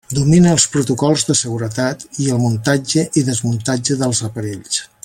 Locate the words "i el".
2.25-2.41